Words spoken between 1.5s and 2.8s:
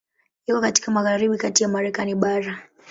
ya Marekani bara.